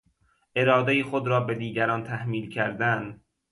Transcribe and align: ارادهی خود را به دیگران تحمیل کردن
ارادهی 0.55 1.03
خود 1.03 1.27
را 1.27 1.39
به 1.39 1.55
دیگران 1.55 2.03
تحمیل 2.03 2.49
کردن 2.49 3.21